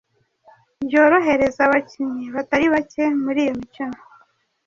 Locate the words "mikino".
3.59-3.97